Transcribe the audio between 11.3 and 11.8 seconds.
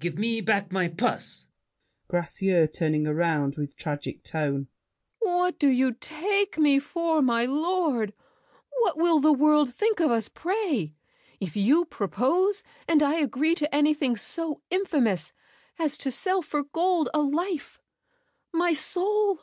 if